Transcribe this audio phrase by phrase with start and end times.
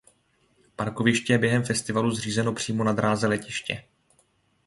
[0.75, 3.83] Parkoviště je během festivalu zřízeno přímo na dráze letiště.